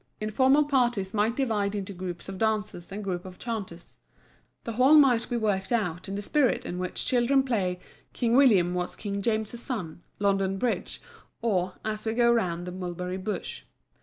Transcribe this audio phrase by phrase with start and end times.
[0.19, 3.99] Informal parties might divide into groups of dancers and groups of chanters.
[4.63, 7.79] The whole might be worked out in the spirit in which children play
[8.11, 11.03] King William was King James' Son, London Bridge,
[11.43, 13.65] or As We Go Round the Mulberry Bush.